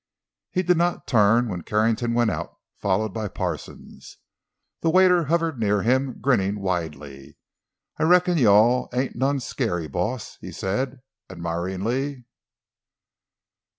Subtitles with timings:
[0.49, 4.17] He did not turn when Carrington went out, followed by Parsons.
[4.79, 7.37] The waiter hovered near him, grinning widely.
[7.99, 12.25] "I reckon you all ain't none scary, boss!" he said, admiringly.